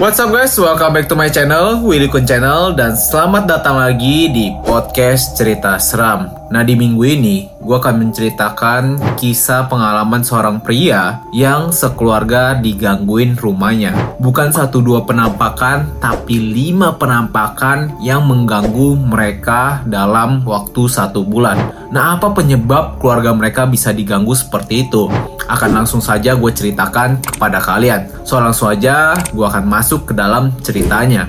What's 0.00 0.16
up 0.16 0.32
guys, 0.32 0.56
welcome 0.56 0.96
back 0.96 1.12
to 1.12 1.14
my 1.14 1.28
channel, 1.28 1.84
Willy 1.84 2.08
Kun 2.08 2.24
Channel 2.24 2.72
Dan 2.72 2.96
selamat 2.96 3.44
datang 3.44 3.76
lagi 3.76 4.32
di 4.32 4.48
podcast 4.64 5.36
cerita 5.36 5.76
seram 5.76 6.39
Nah 6.50 6.66
di 6.66 6.74
minggu 6.74 7.02
ini, 7.06 7.46
gue 7.62 7.76
akan 7.78 8.02
menceritakan 8.02 9.14
kisah 9.14 9.70
pengalaman 9.70 10.26
seorang 10.26 10.58
pria 10.58 11.22
Yang 11.30 11.78
sekeluarga 11.78 12.58
digangguin 12.58 13.38
rumahnya 13.38 14.18
Bukan 14.18 14.50
satu 14.50 14.82
dua 14.82 15.06
penampakan, 15.06 16.02
tapi 16.02 16.42
lima 16.42 16.98
penampakan 16.98 18.02
yang 18.02 18.26
mengganggu 18.26 18.98
mereka 18.98 19.86
dalam 19.86 20.42
waktu 20.42 20.90
satu 20.90 21.22
bulan 21.22 21.70
Nah 21.94 22.18
apa 22.18 22.34
penyebab 22.34 22.98
keluarga 22.98 23.30
mereka 23.30 23.70
bisa 23.70 23.94
diganggu 23.94 24.34
seperti 24.34 24.90
itu? 24.90 25.06
akan 25.50 25.82
langsung 25.82 25.98
saja 25.98 26.38
gue 26.38 26.52
ceritakan 26.54 27.18
kepada 27.18 27.58
kalian. 27.58 28.06
So 28.22 28.38
langsung 28.38 28.70
aja 28.70 29.18
gue 29.34 29.42
akan 29.42 29.66
masuk 29.66 30.06
ke 30.06 30.12
dalam 30.14 30.54
ceritanya. 30.62 31.26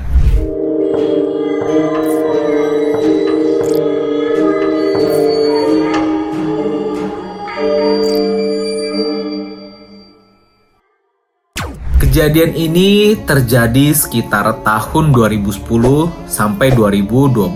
Kejadian 12.01 12.57
ini 12.57 13.13
terjadi 13.13 13.93
sekitar 13.93 14.65
tahun 14.65 15.13
2010 15.13 15.61
sampai 16.25 16.73
2012. 16.73 17.53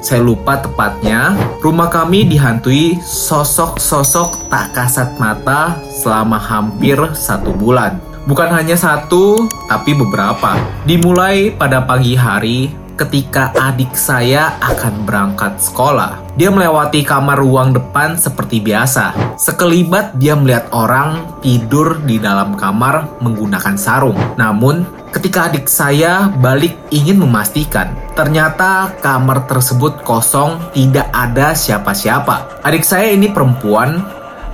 Saya 0.00 0.24
lupa 0.24 0.56
tepatnya, 0.56 1.36
rumah 1.60 1.92
kami 1.92 2.24
dihantui 2.24 2.96
sosok-sosok 3.04 4.48
tak 4.48 4.72
kasat 4.72 5.20
mata 5.20 5.76
selama 6.00 6.40
hampir 6.40 6.96
satu 7.12 7.52
bulan. 7.52 8.00
Bukan 8.24 8.48
hanya 8.56 8.72
satu, 8.72 9.52
tapi 9.68 9.92
beberapa. 9.92 10.56
Dimulai 10.88 11.52
pada 11.52 11.84
pagi 11.84 12.16
hari, 12.16 12.72
ketika 12.94 13.50
adik 13.58 13.94
saya 13.98 14.54
akan 14.62 15.02
berangkat 15.02 15.58
sekolah. 15.58 16.22
Dia 16.34 16.50
melewati 16.50 17.06
kamar 17.06 17.38
ruang 17.38 17.74
depan 17.74 18.18
seperti 18.18 18.62
biasa. 18.62 19.36
Sekelibat 19.38 20.18
dia 20.18 20.34
melihat 20.34 20.70
orang 20.74 21.38
tidur 21.42 22.02
di 22.02 22.18
dalam 22.18 22.58
kamar 22.58 23.22
menggunakan 23.22 23.74
sarung. 23.78 24.18
Namun, 24.34 24.86
ketika 25.14 25.50
adik 25.50 25.70
saya 25.70 26.30
balik 26.42 26.74
ingin 26.90 27.22
memastikan, 27.22 27.94
ternyata 28.18 28.94
kamar 28.98 29.46
tersebut 29.46 30.02
kosong, 30.02 30.58
tidak 30.74 31.06
ada 31.14 31.54
siapa-siapa. 31.54 32.62
Adik 32.66 32.82
saya 32.82 33.14
ini 33.14 33.30
perempuan, 33.30 34.02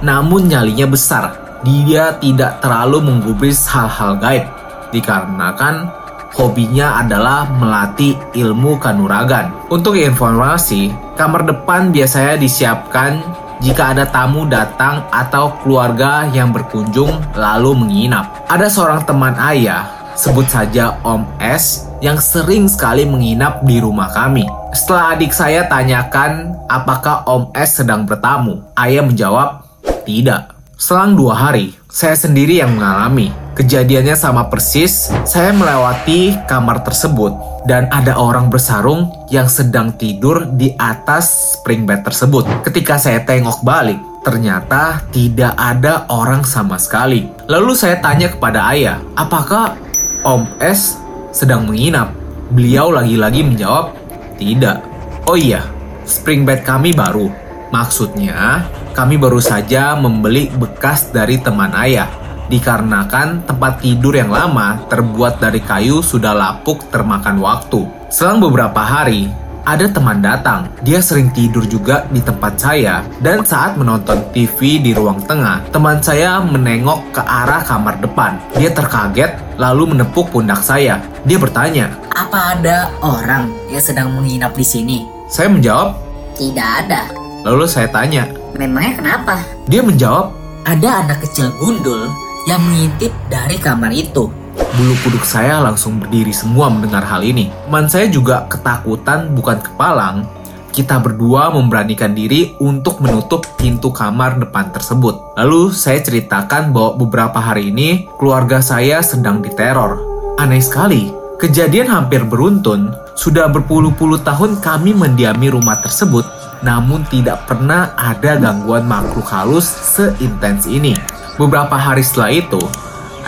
namun 0.05 0.48
nyalinya 0.48 0.88
besar. 0.88 1.24
Dia 1.61 2.16
tidak 2.16 2.64
terlalu 2.64 3.05
menggubris 3.05 3.68
hal-hal 3.68 4.16
gaib, 4.16 4.48
dikarenakan 4.96 5.99
hobinya 6.34 7.03
adalah 7.03 7.48
melatih 7.50 8.14
ilmu 8.34 8.78
kanuragan. 8.78 9.50
Untuk 9.69 9.98
informasi, 9.98 10.91
kamar 11.19 11.47
depan 11.47 11.91
biasanya 11.91 12.39
disiapkan 12.39 13.20
jika 13.61 13.92
ada 13.92 14.09
tamu 14.09 14.48
datang 14.48 15.05
atau 15.12 15.53
keluarga 15.61 16.25
yang 16.33 16.51
berkunjung 16.51 17.12
lalu 17.36 17.77
menginap. 17.77 18.48
Ada 18.48 18.73
seorang 18.73 19.05
teman 19.05 19.36
ayah, 19.36 19.84
sebut 20.17 20.48
saja 20.48 20.97
Om 21.05 21.28
S, 21.39 21.86
yang 22.01 22.17
sering 22.17 22.64
sekali 22.67 23.05
menginap 23.05 23.61
di 23.69 23.77
rumah 23.77 24.08
kami. 24.08 24.48
Setelah 24.73 25.12
adik 25.17 25.36
saya 25.36 25.69
tanyakan 25.69 26.56
apakah 26.73 27.28
Om 27.28 27.53
S 27.53 27.84
sedang 27.84 28.08
bertamu, 28.08 28.64
ayah 28.81 29.05
menjawab, 29.05 29.61
tidak. 30.08 30.56
Selang 30.81 31.12
dua 31.12 31.36
hari, 31.36 31.77
saya 31.92 32.17
sendiri 32.17 32.64
yang 32.64 32.73
mengalami. 32.73 33.28
Kejadiannya 33.61 34.16
sama 34.16 34.48
persis, 34.48 35.12
saya 35.28 35.53
melewati 35.53 36.33
kamar 36.48 36.80
tersebut 36.80 37.61
dan 37.69 37.92
ada 37.92 38.17
orang 38.17 38.48
bersarung 38.48 39.12
yang 39.28 39.52
sedang 39.52 39.92
tidur 40.00 40.48
di 40.48 40.72
atas 40.80 41.61
spring 41.61 41.84
bed 41.84 42.00
tersebut. 42.00 42.48
Ketika 42.64 42.97
saya 42.97 43.20
tengok 43.20 43.61
balik, 43.61 44.01
ternyata 44.24 45.05
tidak 45.12 45.52
ada 45.61 46.08
orang 46.08 46.40
sama 46.40 46.80
sekali. 46.80 47.29
Lalu 47.52 47.77
saya 47.77 48.01
tanya 48.01 48.33
kepada 48.33 48.64
ayah, 48.73 48.96
apakah 49.12 49.77
Om 50.24 50.57
S 50.64 50.96
sedang 51.29 51.68
menginap? 51.68 52.17
Beliau 52.57 52.89
lagi-lagi 52.89 53.45
menjawab, 53.45 53.92
tidak. 54.40 54.80
Oh 55.29 55.36
iya, 55.36 55.68
spring 56.08 56.48
bed 56.48 56.64
kami 56.64 56.96
baru. 56.96 57.29
Maksudnya, 57.77 58.64
kami 58.96 59.20
baru 59.20 59.36
saja 59.36 59.92
membeli 60.01 60.48
bekas 60.48 61.13
dari 61.13 61.36
teman 61.36 61.77
ayah. 61.77 62.20
Dikarenakan 62.50 63.46
tempat 63.46 63.78
tidur 63.78 64.18
yang 64.18 64.34
lama 64.34 64.83
terbuat 64.90 65.38
dari 65.38 65.62
kayu 65.62 66.02
sudah 66.02 66.34
lapuk 66.34 66.90
termakan 66.90 67.38
waktu. 67.38 67.86
Selang 68.11 68.42
beberapa 68.42 68.83
hari, 68.83 69.30
ada 69.62 69.86
teman 69.86 70.18
datang. 70.18 70.66
Dia 70.83 70.98
sering 70.98 71.30
tidur 71.30 71.62
juga 71.62 72.10
di 72.10 72.18
tempat 72.18 72.58
saya 72.58 73.06
dan 73.22 73.46
saat 73.46 73.78
menonton 73.78 74.18
TV 74.34 74.83
di 74.83 74.90
ruang 74.90 75.22
tengah, 75.30 75.62
teman 75.70 76.02
saya 76.02 76.42
menengok 76.42 77.14
ke 77.14 77.22
arah 77.22 77.62
kamar 77.62 78.02
depan. 78.02 78.34
Dia 78.58 78.74
terkaget 78.74 79.39
lalu 79.55 79.94
menepuk 79.94 80.34
pundak 80.34 80.58
saya. 80.66 80.98
Dia 81.22 81.39
bertanya, 81.39 81.94
"Apa 82.10 82.58
ada 82.58 82.90
orang 82.98 83.46
yang 83.70 83.78
sedang 83.78 84.10
menginap 84.10 84.58
di 84.58 84.66
sini?" 84.66 85.06
Saya 85.30 85.46
menjawab, 85.55 85.94
"Tidak 86.34 86.68
ada." 86.83 87.06
Lalu 87.46 87.64
saya 87.70 87.86
tanya, 87.94 88.27
Memangnya 88.58 88.98
kenapa? 88.98 89.34
Dia 89.70 89.80
menjawab, 89.80 90.34
ada 90.66 91.06
anak 91.06 91.22
kecil 91.24 91.48
gundul 91.56 92.10
yang 92.48 92.61
mengintip 92.62 93.12
dari 93.28 93.56
kamar 93.61 93.92
itu. 93.92 94.30
Bulu 94.77 94.95
kuduk 95.05 95.24
saya 95.27 95.61
langsung 95.61 95.98
berdiri 96.01 96.33
semua 96.33 96.70
mendengar 96.70 97.05
hal 97.05 97.24
ini. 97.24 97.51
Teman 97.67 97.86
saya 97.90 98.06
juga 98.08 98.46
ketakutan 98.48 99.33
bukan 99.34 99.58
kepalang. 99.61 100.24
Kita 100.70 101.02
berdua 101.02 101.51
memberanikan 101.51 102.14
diri 102.14 102.55
untuk 102.62 103.02
menutup 103.02 103.42
pintu 103.58 103.90
kamar 103.90 104.39
depan 104.39 104.70
tersebut. 104.70 105.34
Lalu 105.34 105.74
saya 105.74 105.98
ceritakan 105.98 106.70
bahwa 106.70 106.95
beberapa 106.95 107.42
hari 107.42 107.74
ini 107.74 108.06
keluarga 108.17 108.62
saya 108.62 109.02
sedang 109.02 109.42
diteror. 109.42 109.98
Aneh 110.39 110.62
sekali, 110.62 111.11
kejadian 111.42 111.90
hampir 111.90 112.22
beruntun. 112.22 112.95
Sudah 113.18 113.51
berpuluh-puluh 113.51 114.22
tahun 114.22 114.62
kami 114.62 114.95
mendiami 114.95 115.51
rumah 115.51 115.83
tersebut 115.83 116.40
namun 116.61 117.05
tidak 117.08 117.48
pernah 117.48 117.96
ada 117.96 118.36
gangguan 118.36 118.84
makhluk 118.84 119.24
halus 119.28 119.64
seintens 119.67 120.68
ini. 120.68 120.92
Beberapa 121.36 121.77
hari 121.79 122.02
setelah 122.02 122.30
itu, 122.33 122.63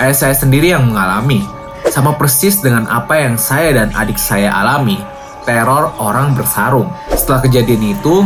ayah 0.01 0.17
saya 0.17 0.35
sendiri 0.35 0.75
yang 0.75 0.89
mengalami. 0.89 1.45
Sama 1.93 2.17
persis 2.17 2.63
dengan 2.63 2.89
apa 2.89 3.21
yang 3.21 3.37
saya 3.37 3.75
dan 3.77 3.93
adik 3.93 4.17
saya 4.17 4.49
alami, 4.49 4.97
teror 5.45 5.93
orang 6.01 6.33
bersarung. 6.33 6.89
Setelah 7.13 7.45
kejadian 7.45 7.99
itu, 7.99 8.25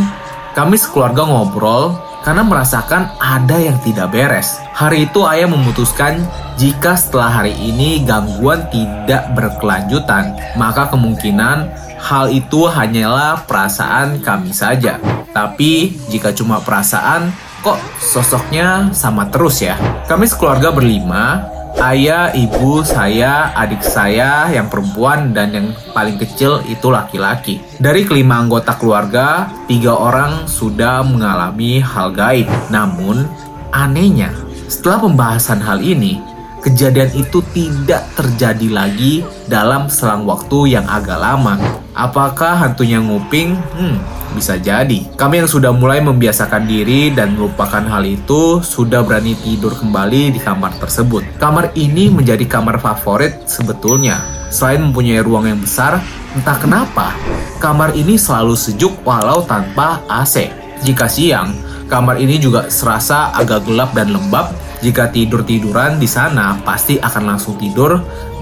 kami 0.55 0.79
sekeluarga 0.79 1.27
ngobrol 1.27 1.99
karena 2.25 2.43
merasakan 2.43 3.11
ada 3.21 3.57
yang 3.59 3.77
tidak 3.83 4.11
beres. 4.11 4.59
Hari 4.75 5.07
itu 5.07 5.23
ayah 5.29 5.47
memutuskan 5.47 6.25
jika 6.57 6.97
setelah 6.97 7.43
hari 7.43 7.55
ini 7.55 8.03
gangguan 8.03 8.67
tidak 8.73 9.31
berkelanjutan, 9.37 10.35
maka 10.59 10.89
kemungkinan 10.91 11.71
hal 12.01 12.33
itu 12.33 12.67
hanyalah 12.67 13.47
perasaan 13.47 14.21
kami 14.25 14.51
saja. 14.51 14.99
Tapi 15.31 15.95
jika 16.09 16.33
cuma 16.33 16.59
perasaan, 16.65 17.31
kok 17.63 17.79
sosoknya 18.01 18.91
sama 18.93 19.29
terus 19.29 19.63
ya? 19.63 19.77
Kami 20.09 20.29
sekeluarga 20.29 20.73
berlima, 20.73 21.47
ayah, 21.81 22.33
ibu, 22.33 22.81
saya, 22.83 23.53
adik 23.53 23.85
saya 23.85 24.49
yang 24.53 24.73
perempuan 24.73 25.37
dan 25.37 25.53
yang 25.53 25.69
paling 25.93 26.17
kecil 26.17 26.65
itu 26.67 26.89
laki-laki. 26.89 27.61
Dari 27.77 28.09
kelima 28.09 28.41
anggota 28.41 28.77
keluarga, 28.77 29.51
tiga 29.69 29.93
orang 29.93 30.49
sudah 30.49 31.05
mengalami 31.05 31.81
hal 31.81 32.13
gaib. 32.13 32.49
Namun, 32.73 33.29
anehnya, 33.73 34.33
setelah 34.67 35.05
pembahasan 35.05 35.61
hal 35.63 35.79
ini, 35.85 36.19
kejadian 36.67 37.15
itu 37.15 37.39
tidak 37.55 38.03
terjadi 38.19 38.67
lagi 38.75 39.23
dalam 39.47 39.87
selang 39.87 40.27
waktu 40.27 40.75
yang 40.75 40.83
agak 40.91 41.15
lama. 41.23 41.55
Apakah 41.95 42.59
hantunya 42.59 42.99
nguping? 42.99 43.55
Hmm, 43.55 44.03
bisa 44.35 44.59
jadi. 44.59 45.07
Kami 45.15 45.47
yang 45.47 45.49
sudah 45.49 45.71
mulai 45.71 46.03
membiasakan 46.03 46.67
diri 46.67 47.15
dan 47.15 47.39
melupakan 47.39 47.87
hal 47.87 48.03
itu 48.03 48.59
sudah 48.67 49.07
berani 49.07 49.39
tidur 49.39 49.79
kembali 49.79 50.35
di 50.35 50.41
kamar 50.43 50.75
tersebut. 50.83 51.39
Kamar 51.39 51.71
ini 51.79 52.11
menjadi 52.11 52.43
kamar 52.51 52.83
favorit 52.83 53.47
sebetulnya. 53.47 54.19
Selain 54.51 54.83
mempunyai 54.83 55.23
ruang 55.23 55.47
yang 55.47 55.63
besar, 55.63 56.03
entah 56.35 56.59
kenapa 56.59 57.15
kamar 57.63 57.95
ini 57.95 58.19
selalu 58.19 58.59
sejuk 58.59 58.93
walau 59.07 59.47
tanpa 59.47 60.03
AC. 60.11 60.51
Jika 60.83 61.07
siang, 61.09 61.55
kamar 61.87 62.19
ini 62.19 62.37
juga 62.37 62.69
serasa 62.69 63.33
agak 63.33 63.65
gelap 63.65 63.95
dan 63.97 64.13
lembab 64.13 64.66
jika 64.85 65.09
tidur-tiduran 65.09 65.97
di 65.97 66.09
sana 66.09 66.57
pasti 66.61 67.01
akan 67.01 67.25
langsung 67.37 67.57
tidur 67.57 67.97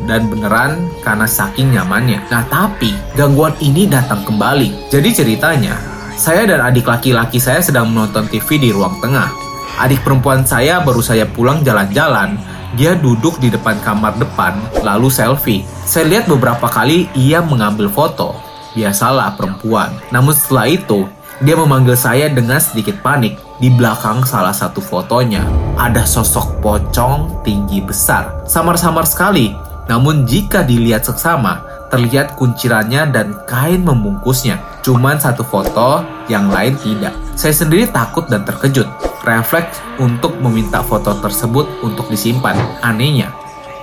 dan 0.05 0.27
beneran 0.29 0.91
karena 1.01 1.27
saking 1.29 1.75
nyamannya. 1.75 2.27
Nah 2.29 2.43
tapi 2.51 2.93
gangguan 3.15 3.55
ini 3.63 3.87
datang 3.87 4.27
kembali. 4.27 4.91
Jadi 4.91 5.09
ceritanya, 5.15 5.79
saya 6.15 6.47
dan 6.47 6.63
adik 6.63 6.87
laki-laki 6.87 7.43
saya 7.43 7.59
sedang 7.63 7.91
menonton 7.91 8.27
TV 8.31 8.59
di 8.59 8.71
ruang 8.71 8.99
tengah. 9.03 9.31
Adik 9.75 10.07
perempuan 10.07 10.47
saya 10.47 10.79
baru 10.79 11.03
saya 11.03 11.27
pulang 11.27 11.67
jalan-jalan 11.67 12.39
Dia 12.75 12.99
duduk 12.99 13.39
di 13.39 13.55
depan 13.55 13.79
kamar 13.87 14.19
depan, 14.19 14.59
lalu 14.83 15.07
selfie. 15.07 15.63
Saya 15.87 16.11
lihat 16.11 16.27
beberapa 16.27 16.67
kali 16.67 17.07
ia 17.15 17.39
mengambil 17.39 17.87
foto. 17.87 18.35
Biasalah 18.75 19.39
perempuan. 19.39 19.95
Namun 20.11 20.35
setelah 20.35 20.67
itu, 20.67 21.07
dia 21.39 21.55
memanggil 21.55 21.95
saya 21.95 22.27
dengan 22.27 22.59
sedikit 22.59 22.99
panik. 22.99 23.39
Di 23.55 23.71
belakang 23.71 24.27
salah 24.27 24.51
satu 24.51 24.83
fotonya, 24.83 25.47
ada 25.79 26.03
sosok 26.03 26.59
pocong 26.59 27.47
tinggi 27.47 27.79
besar. 27.79 28.43
Samar-samar 28.51 29.07
sekali, 29.07 29.55
namun 29.87 30.27
jika 30.27 30.67
dilihat 30.67 31.07
seksama, 31.07 31.63
terlihat 31.87 32.35
kuncirannya 32.35 33.15
dan 33.15 33.39
kain 33.47 33.87
membungkusnya. 33.87 34.59
Cuman 34.83 35.23
satu 35.23 35.47
foto, 35.47 36.03
yang 36.27 36.51
lain 36.51 36.75
tidak. 36.83 37.15
Saya 37.39 37.55
sendiri 37.55 37.87
takut 37.87 38.27
dan 38.27 38.43
terkejut. 38.43 38.91
Refleks 39.23 39.79
untuk 40.03 40.35
meminta 40.43 40.83
foto 40.83 41.15
tersebut 41.23 41.71
untuk 41.87 42.11
disimpan. 42.11 42.59
Anehnya, 42.83 43.31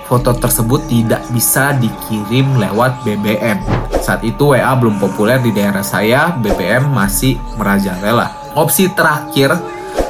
foto 0.04 0.36
tersebut 0.36 0.84
tidak 0.92 1.24
bisa 1.32 1.72
dikirim 1.80 2.60
lewat 2.60 3.00
BBM. 3.08 3.64
Saat 4.04 4.20
itu 4.20 4.52
WA 4.52 4.76
belum 4.76 5.00
populer 5.00 5.40
di 5.40 5.48
daerah 5.48 5.82
saya, 5.82 6.36
BBM 6.36 6.92
masih 6.92 7.40
merajalela. 7.56 8.41
Opsi 8.52 8.92
terakhir, 8.92 9.56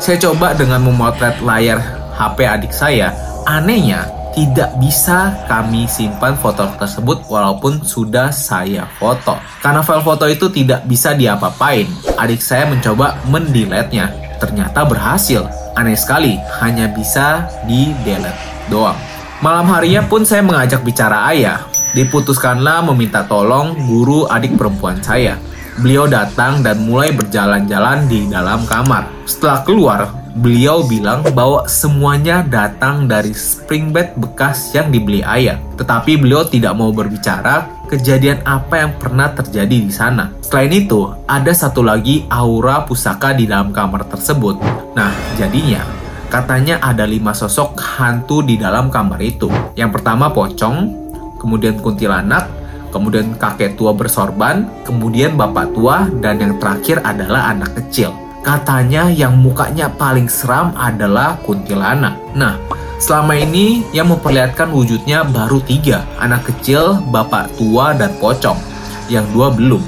saya 0.03 0.19
coba 0.19 0.51
dengan 0.51 0.83
memotret 0.83 1.39
layar 1.47 1.79
HP 2.19 2.43
adik 2.43 2.75
saya. 2.75 3.15
Anehnya, 3.47 4.11
tidak 4.35 4.75
bisa 4.83 5.31
kami 5.47 5.87
simpan 5.87 6.35
foto 6.35 6.67
tersebut 6.75 7.23
walaupun 7.31 7.87
sudah 7.87 8.35
saya 8.35 8.83
foto. 8.99 9.39
Karena 9.63 9.79
file 9.87 10.03
foto 10.03 10.27
itu 10.27 10.51
tidak 10.51 10.83
bisa 10.91 11.15
diapa-apain. 11.15 11.87
Adik 12.19 12.43
saya 12.43 12.67
mencoba 12.67 13.15
mendelete-nya. 13.31 14.11
Ternyata 14.43 14.91
berhasil. 14.91 15.47
Aneh 15.79 15.95
sekali, 15.95 16.35
hanya 16.59 16.91
bisa 16.91 17.47
di 17.63 17.95
delete 18.03 18.67
doang. 18.67 18.99
Malam 19.39 19.71
harinya 19.71 20.03
pun 20.03 20.27
saya 20.27 20.43
mengajak 20.43 20.83
bicara 20.83 21.31
ayah. 21.31 21.63
Diputuskanlah 21.95 22.83
meminta 22.91 23.23
tolong 23.23 23.79
guru 23.87 24.27
adik 24.27 24.59
perempuan 24.59 24.99
saya. 24.99 25.39
Beliau 25.81 26.05
datang 26.05 26.61
dan 26.61 26.85
mulai 26.85 27.17
berjalan-jalan 27.17 28.05
di 28.05 28.29
dalam 28.29 28.69
kamar. 28.69 29.09
Setelah 29.25 29.65
keluar, 29.65 30.01
beliau 30.37 30.85
bilang 30.85 31.25
bahwa 31.33 31.65
semuanya 31.65 32.45
datang 32.45 33.09
dari 33.09 33.33
spring 33.33 33.89
bed 33.89 34.13
bekas 34.21 34.77
yang 34.77 34.93
dibeli 34.93 35.25
ayah. 35.25 35.57
Tetapi 35.81 36.21
beliau 36.21 36.45
tidak 36.45 36.77
mau 36.77 36.93
berbicara 36.93 37.73
kejadian 37.89 38.45
apa 38.45 38.85
yang 38.85 38.93
pernah 39.01 39.33
terjadi 39.33 39.89
di 39.89 39.93
sana. 39.93 40.29
Selain 40.45 40.73
itu, 40.73 41.09
ada 41.25 41.53
satu 41.57 41.81
lagi 41.81 42.29
aura 42.29 42.85
pusaka 42.85 43.33
di 43.33 43.49
dalam 43.49 43.73
kamar 43.73 44.05
tersebut. 44.13 44.61
Nah, 44.93 45.13
jadinya 45.41 45.85
katanya 46.29 46.81
ada 46.85 47.09
lima 47.09 47.33
sosok 47.33 47.81
hantu 47.81 48.45
di 48.45 48.61
dalam 48.61 48.93
kamar 48.93 49.21
itu. 49.25 49.49
Yang 49.77 50.01
pertama 50.01 50.33
pocong, 50.33 50.77
kemudian 51.41 51.81
kuntilanak, 51.81 52.62
kemudian 52.93 53.35
kakek 53.41 53.75
tua 53.81 53.97
bersorban, 53.97 54.69
kemudian 54.85 55.35
bapak 55.35 55.73
tua, 55.73 56.07
dan 56.21 56.39
yang 56.39 56.61
terakhir 56.61 57.01
adalah 57.03 57.51
anak 57.51 57.73
kecil. 57.81 58.13
Katanya 58.45 59.09
yang 59.09 59.41
mukanya 59.41 59.89
paling 59.89 60.29
seram 60.29 60.77
adalah 60.77 61.41
kuntilanak. 61.43 62.15
Nah, 62.37 62.61
selama 63.01 63.39
ini 63.39 63.87
yang 63.97 64.13
memperlihatkan 64.13 64.69
wujudnya 64.69 65.25
baru 65.25 65.59
tiga, 65.65 66.05
anak 66.21 66.53
kecil, 66.53 67.01
bapak 67.09 67.49
tua, 67.57 67.97
dan 67.97 68.13
pocong. 68.21 68.59
Yang 69.09 69.27
dua 69.33 69.49
belum. 69.51 69.83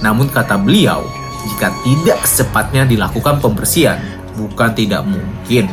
Namun 0.00 0.30
kata 0.30 0.56
beliau, 0.56 1.02
jika 1.46 1.70
tidak 1.82 2.18
secepatnya 2.26 2.86
dilakukan 2.86 3.38
pembersihan, 3.38 3.98
bukan 4.36 4.70
tidak 4.76 5.02
mungkin 5.08 5.66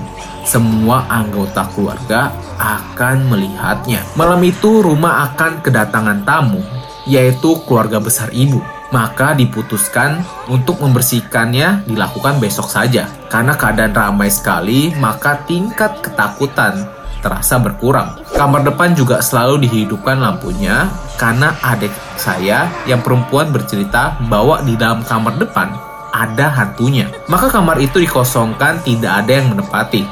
semua 0.47 1.07
anggota 1.07 1.67
keluarga 1.71 2.31
akan 2.59 3.31
melihatnya. 3.31 4.03
Malam 4.15 4.43
itu 4.43 4.83
rumah 4.83 5.31
akan 5.31 5.63
kedatangan 5.63 6.23
tamu, 6.27 6.59
yaitu 7.07 7.59
keluarga 7.67 7.99
besar 7.99 8.31
ibu 8.31 8.59
maka 8.93 9.33
diputuskan 9.33 10.21
untuk 10.45 10.77
membersihkannya 10.77 11.89
dilakukan 11.89 12.37
besok 12.37 12.69
saja. 12.69 13.09
Karena 13.25 13.57
keadaan 13.57 13.89
ramai 13.89 14.29
sekali, 14.29 14.93
maka 15.01 15.41
tingkat 15.49 15.97
ketakutan 16.05 16.85
terasa 17.25 17.57
berkurang. 17.57 18.21
Kamar 18.37 18.61
depan 18.61 18.93
juga 18.93 19.17
selalu 19.23 19.65
dihidupkan 19.65 20.21
lampunya 20.21 20.91
karena 21.17 21.57
adik 21.65 21.89
saya 22.21 22.69
yang 22.85 23.01
perempuan 23.01 23.49
bercerita 23.49 24.13
bahwa 24.29 24.61
di 24.61 24.77
dalam 24.77 25.01
kamar 25.01 25.41
depan 25.41 25.92
ada 26.13 26.53
hantunya. 26.53 27.09
Maka 27.25 27.49
kamar 27.49 27.81
itu 27.81 27.97
dikosongkan 27.97 28.85
tidak 28.85 29.25
ada 29.25 29.41
yang 29.41 29.51
menepati. 29.51 30.05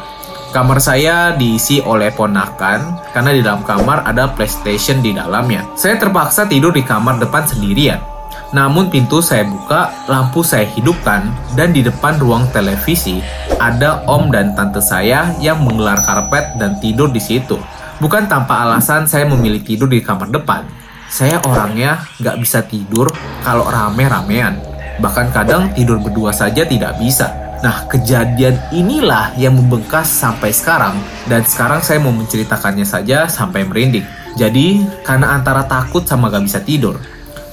Kamar 0.52 0.84
saya 0.84 1.32
diisi 1.38 1.80
oleh 1.80 2.12
ponakan 2.12 3.00
karena 3.16 3.32
di 3.32 3.40
dalam 3.40 3.64
kamar 3.64 4.04
ada 4.04 4.28
PlayStation 4.36 5.00
di 5.00 5.16
dalamnya. 5.16 5.64
Saya 5.80 5.96
terpaksa 5.96 6.44
tidur 6.44 6.76
di 6.76 6.84
kamar 6.84 7.24
depan 7.24 7.48
sendirian. 7.48 8.04
Namun 8.52 8.92
pintu 8.92 9.24
saya 9.24 9.48
buka, 9.48 9.88
lampu 10.12 10.44
saya 10.44 10.68
hidupkan, 10.76 11.32
dan 11.56 11.72
di 11.72 11.80
depan 11.80 12.20
ruang 12.20 12.52
televisi 12.52 13.24
ada 13.64 14.04
om 14.12 14.28
dan 14.28 14.52
tante 14.52 14.84
saya 14.84 15.32
yang 15.40 15.64
menggelar 15.64 16.04
karpet 16.04 16.60
dan 16.60 16.76
tidur 16.84 17.08
di 17.08 17.24
situ. 17.24 17.56
Bukan 18.04 18.28
tanpa 18.28 18.68
alasan 18.68 19.08
saya 19.08 19.24
memilih 19.24 19.64
tidur 19.64 19.88
di 19.88 20.04
kamar 20.04 20.28
depan. 20.36 20.68
Saya 21.08 21.40
orangnya 21.48 22.04
nggak 22.20 22.40
bisa 22.44 22.60
tidur 22.68 23.08
kalau 23.40 23.72
rame-ramean. 23.72 24.71
Bahkan 25.02 25.34
kadang 25.34 25.74
tidur 25.74 25.98
berdua 25.98 26.30
saja 26.30 26.62
tidak 26.62 26.96
bisa. 27.02 27.34
Nah, 27.62 27.86
kejadian 27.86 28.58
inilah 28.74 29.34
yang 29.38 29.54
membengkas 29.54 30.10
sampai 30.10 30.50
sekarang, 30.50 30.98
dan 31.30 31.46
sekarang 31.46 31.82
saya 31.82 32.02
mau 32.02 32.10
menceritakannya 32.10 32.86
saja 32.86 33.30
sampai 33.30 33.66
merinding. 33.66 34.06
Jadi, 34.34 34.82
karena 35.06 35.38
antara 35.38 35.66
takut 35.70 36.02
sama 36.06 36.34
gak 36.34 36.46
bisa 36.46 36.58
tidur, 36.62 36.98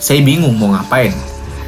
saya 0.00 0.24
bingung 0.24 0.56
mau 0.56 0.72
ngapain. 0.72 1.12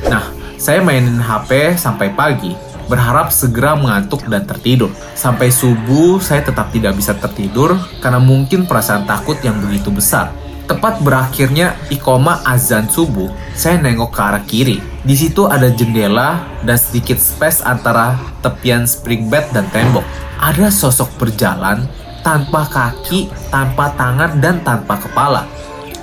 Nah, 0.08 0.24
saya 0.56 0.80
mainin 0.80 1.20
HP 1.20 1.76
sampai 1.76 2.16
pagi, 2.16 2.56
berharap 2.88 3.28
segera 3.28 3.76
mengantuk 3.76 4.24
dan 4.26 4.48
tertidur. 4.48 4.88
Sampai 5.12 5.52
subuh, 5.52 6.16
saya 6.18 6.40
tetap 6.40 6.72
tidak 6.72 6.96
bisa 6.96 7.12
tertidur 7.12 7.76
karena 8.00 8.18
mungkin 8.18 8.64
perasaan 8.64 9.04
takut 9.04 9.36
yang 9.44 9.60
begitu 9.60 9.92
besar. 9.92 10.32
Tepat 10.64 11.02
berakhirnya 11.02 11.74
ikoma 11.90 12.40
azan 12.46 12.86
subuh, 12.88 13.30
saya 13.52 13.78
nengok 13.78 14.10
ke 14.10 14.20
arah 14.22 14.44
kiri. 14.46 14.78
Di 15.00 15.16
situ 15.16 15.48
ada 15.48 15.72
jendela 15.72 16.44
dan 16.64 16.76
sedikit 16.76 17.16
space 17.16 17.64
antara 17.64 18.20
tepian 18.44 18.84
spring 18.84 19.32
bed 19.32 19.48
dan 19.56 19.64
tembok. 19.72 20.04
Ada 20.40 20.68
sosok 20.68 21.08
berjalan 21.16 21.88
tanpa 22.20 22.68
kaki, 22.68 23.32
tanpa 23.48 23.96
tangan, 23.96 24.40
dan 24.44 24.60
tanpa 24.60 25.00
kepala. 25.00 25.48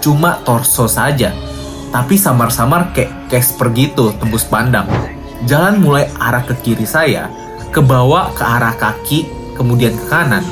Cuma 0.01 0.41
torso 0.41 0.89
saja 0.89 1.33
tapi 1.91 2.19
samar-samar 2.19 2.92
kayak 2.92 3.31
Casper 3.31 3.71
gitu 3.71 4.11
tembus 4.19 4.47
pandang. 4.47 4.87
Jalan 5.47 5.80
mulai 5.80 6.09
arah 6.18 6.44
ke 6.44 6.56
kiri 6.63 6.87
saya, 6.87 7.30
ke 7.71 7.80
bawah 7.80 8.33
ke 8.33 8.44
arah 8.44 8.75
kaki, 8.75 9.27
kemudian 9.56 9.94
ke 9.95 10.06
kanan, 10.09 10.44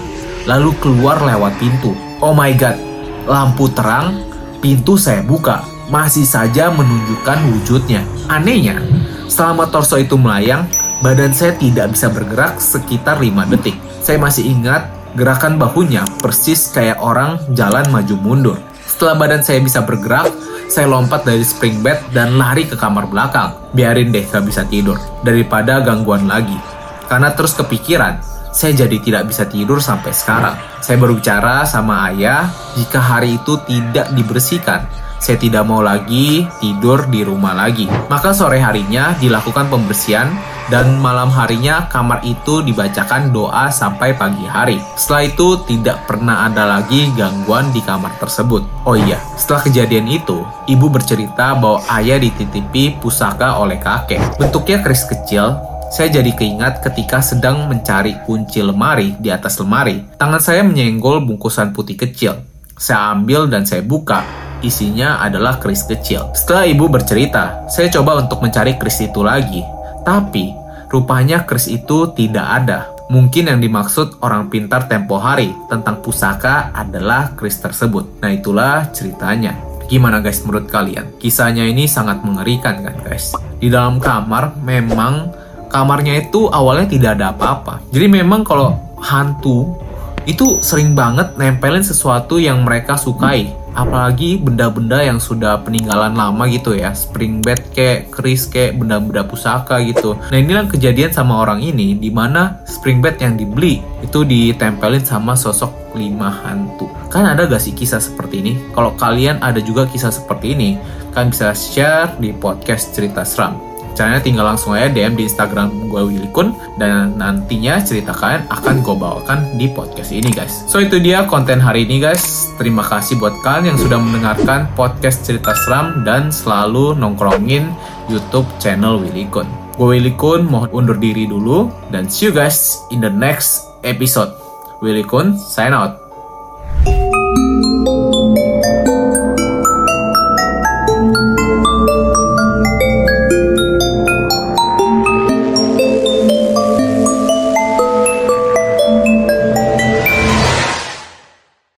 lalu 0.45 0.71
keluar 0.79 1.19
lewat 1.23 1.57
pintu. 1.57 1.95
Oh 2.21 2.31
my 2.31 2.53
god, 2.55 2.77
lampu 3.25 3.67
terang, 3.71 4.23
pintu 4.61 4.95
saya 4.95 5.25
buka, 5.25 5.65
masih 5.89 6.23
saja 6.23 6.71
menunjukkan 6.71 7.39
wujudnya. 7.51 8.05
Anehnya, 8.25 8.81
selama 9.29 9.69
torso 9.69 10.01
itu 10.01 10.17
melayang, 10.17 10.65
badan 11.05 11.29
saya 11.29 11.53
tidak 11.61 11.93
bisa 11.93 12.09
bergerak 12.09 12.57
sekitar 12.57 13.21
5 13.21 13.51
detik. 13.53 13.77
Saya 14.01 14.17
masih 14.17 14.49
ingat 14.49 14.89
gerakan 15.13 15.61
bahunya 15.61 16.01
persis 16.17 16.73
kayak 16.73 16.97
orang 16.97 17.37
jalan 17.53 17.85
maju 17.93 18.15
mundur. 18.17 18.57
Setelah 18.85 19.15
badan 19.17 19.41
saya 19.45 19.61
bisa 19.61 19.85
bergerak, 19.85 20.29
saya 20.65 20.89
lompat 20.89 21.21
dari 21.21 21.45
spring 21.45 21.85
bed 21.85 22.01
dan 22.17 22.41
lari 22.41 22.65
ke 22.65 22.73
kamar 22.73 23.05
belakang. 23.05 23.53
Biarin 23.77 24.09
deh 24.09 24.25
gak 24.25 24.45
bisa 24.45 24.65
tidur, 24.65 24.97
daripada 25.21 25.85
gangguan 25.85 26.25
lagi. 26.25 26.57
Karena 27.05 27.29
terus 27.37 27.53
kepikiran, 27.53 28.17
saya 28.49 28.73
jadi 28.73 28.97
tidak 29.03 29.29
bisa 29.29 29.45
tidur 29.45 29.77
sampai 29.77 30.09
sekarang. 30.09 30.57
Saya 30.81 30.97
berbicara 30.97 31.61
sama 31.69 32.09
ayah, 32.09 32.49
jika 32.73 32.97
hari 32.97 33.37
itu 33.37 33.61
tidak 33.69 34.09
dibersihkan, 34.17 34.89
saya 35.25 35.41
tidak 35.41 35.65
mau 35.65 35.81
lagi 35.81 36.45
tidur 36.61 37.09
di 37.09 37.25
rumah 37.25 37.57
lagi. 37.57 37.89
Maka 37.89 38.29
sore 38.29 38.61
harinya 38.61 39.17
dilakukan 39.17 39.73
pembersihan 39.73 40.29
dan 40.69 41.01
malam 41.01 41.33
harinya 41.33 41.89
kamar 41.89 42.21
itu 42.21 42.61
dibacakan 42.61 43.33
doa 43.33 43.73
sampai 43.73 44.13
pagi 44.13 44.45
hari. 44.45 44.77
Setelah 44.93 45.25
itu 45.25 45.47
tidak 45.65 46.05
pernah 46.05 46.45
ada 46.45 46.69
lagi 46.77 47.09
gangguan 47.17 47.73
di 47.73 47.81
kamar 47.81 48.21
tersebut. 48.21 48.85
Oh 48.85 48.93
iya, 48.93 49.17
setelah 49.33 49.65
kejadian 49.65 50.05
itu, 50.05 50.45
ibu 50.69 50.93
bercerita 50.93 51.57
bahwa 51.57 51.81
ayah 51.97 52.21
dititipi 52.21 53.01
pusaka 53.01 53.57
oleh 53.57 53.81
kakek. 53.81 54.37
Bentuknya 54.37 54.85
keris 54.85 55.09
kecil, 55.09 55.57
saya 55.89 56.21
jadi 56.21 56.37
keingat 56.37 56.85
ketika 56.85 57.25
sedang 57.25 57.65
mencari 57.65 58.13
kunci 58.29 58.61
lemari 58.61 59.17
di 59.17 59.33
atas 59.33 59.57
lemari. 59.57 60.05
Tangan 60.21 60.41
saya 60.41 60.61
menyenggol 60.61 61.25
bungkusan 61.25 61.73
putih 61.73 61.97
kecil. 61.97 62.45
Saya 62.77 63.17
ambil 63.17 63.49
dan 63.49 63.65
saya 63.65 63.81
buka. 63.81 64.44
Isinya 64.63 65.19
adalah 65.19 65.59
keris 65.59 65.83
kecil. 65.83 66.31
Setelah 66.31 66.63
ibu 66.69 66.87
bercerita, 66.87 67.67
saya 67.67 67.91
coba 67.91 68.23
untuk 68.23 68.39
mencari 68.39 68.79
keris 68.79 69.03
itu 69.03 69.19
lagi. 69.25 69.65
Tapi, 70.05 70.53
rupanya 70.87 71.43
keris 71.43 71.67
itu 71.67 72.13
tidak 72.15 72.47
ada. 72.47 72.79
Mungkin 73.05 73.51
yang 73.53 73.59
dimaksud 73.61 74.23
orang 74.25 74.49
pintar 74.49 74.89
tempo 74.89 75.21
hari 75.21 75.53
tentang 75.69 76.01
pusaka 76.01 76.73
adalah 76.73 77.37
kris 77.37 77.61
tersebut. 77.61 78.17
Nah 78.23 78.33
itulah 78.33 78.89
ceritanya. 78.89 79.53
Gimana 79.85 80.17
guys 80.17 80.41
menurut 80.41 80.65
kalian? 80.65 81.13
Kisahnya 81.21 81.69
ini 81.69 81.85
sangat 81.85 82.25
mengerikan 82.25 82.81
kan 82.81 82.97
guys? 83.05 83.37
Di 83.61 83.69
dalam 83.69 84.01
kamar 84.01 84.57
memang 84.57 85.29
kamarnya 85.69 86.25
itu 86.25 86.49
awalnya 86.49 86.89
tidak 86.89 87.21
ada 87.21 87.29
apa-apa. 87.29 87.85
Jadi 87.93 88.07
memang 88.09 88.41
kalau 88.41 88.73
hantu 88.97 89.77
itu 90.25 90.57
sering 90.65 90.97
banget 90.97 91.37
nempelin 91.37 91.85
sesuatu 91.85 92.41
yang 92.41 92.65
mereka 92.65 92.97
sukai 92.97 93.64
apalagi 93.75 94.39
benda-benda 94.39 95.03
yang 95.03 95.19
sudah 95.19 95.61
peninggalan 95.61 96.15
lama 96.15 96.47
gitu 96.47 96.73
ya. 96.73 96.95
Spring 96.95 97.43
bed 97.43 97.75
kayak 97.75 98.09
keris 98.09 98.47
kayak 98.47 98.79
benda-benda 98.79 99.27
pusaka 99.27 99.83
gitu. 99.83 100.15
Nah 100.31 100.37
inilah 100.39 100.65
kejadian 100.65 101.11
sama 101.11 101.43
orang 101.43 101.61
ini 101.61 101.99
di 101.99 102.09
mana 102.09 102.63
spring 102.65 103.03
bed 103.03 103.19
yang 103.19 103.35
dibeli 103.35 103.83
itu 104.01 104.23
ditempelin 104.23 105.03
sama 105.03 105.35
sosok 105.35 105.93
lima 105.93 106.31
hantu. 106.31 106.87
Kan 107.11 107.27
ada 107.27 107.47
gak 107.47 107.61
sih 107.61 107.75
kisah 107.75 107.99
seperti 107.99 108.41
ini? 108.41 108.53
Kalau 108.71 108.95
kalian 108.95 109.39
ada 109.43 109.59
juga 109.59 109.87
kisah 109.87 110.11
seperti 110.11 110.55
ini 110.55 110.79
kalian 111.15 111.31
bisa 111.31 111.55
share 111.55 112.11
di 112.19 112.35
podcast 112.35 112.91
cerita 112.91 113.23
seram 113.23 113.74
Caranya 113.95 114.19
tinggal 114.19 114.43
langsung 114.43 114.75
aja 114.75 114.91
DM 114.91 115.15
di 115.15 115.23
Instagram 115.23 115.87
gue 115.87 116.01
Willy 116.11 116.29
Kun 116.35 116.51
dan 116.75 117.15
nantinya 117.15 117.79
cerita 117.79 118.11
kalian 118.11 118.43
akan 118.51 118.83
gue 118.83 118.95
bawakan 118.95 119.39
di 119.55 119.71
podcast 119.71 120.11
ini 120.11 120.27
guys. 120.35 120.67
So 120.67 120.83
itu 120.83 120.99
dia 120.99 121.23
konten 121.23 121.63
hari 121.63 121.87
ini 121.87 122.03
guys. 122.03 122.51
Terima 122.59 122.83
kasih 122.83 123.15
buat 123.17 123.33
kalian 123.39 123.73
yang 123.73 123.79
sudah 123.79 123.95
mendengarkan 123.95 124.67
podcast 124.75 125.23
cerita 125.23 125.55
seram 125.63 126.03
dan 126.03 126.27
selalu 126.27 126.93
nongkrongin 126.99 127.71
YouTube 128.11 128.45
channel 128.59 128.99
Willy 128.99 129.25
Kun. 129.31 129.47
Gue 129.79 129.95
Willy 129.95 130.13
Kun 130.19 130.43
mohon 130.43 130.67
undur 130.75 130.99
diri 130.99 131.23
dulu 131.23 131.71
dan 131.89 132.11
see 132.11 132.27
you 132.27 132.35
guys 132.35 132.83
in 132.91 132.99
the 132.99 133.11
next 133.11 133.71
episode. 133.87 134.35
Willy 134.83 135.07
Kun 135.07 135.39
sign 135.39 135.71
out. 135.71 136.03